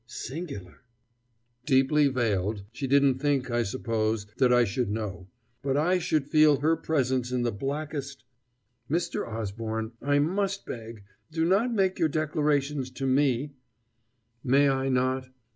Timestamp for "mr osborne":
8.89-9.91